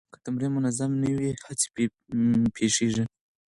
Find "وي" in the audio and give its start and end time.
1.17-1.31